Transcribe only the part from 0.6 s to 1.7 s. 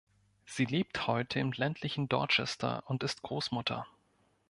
lebt heute im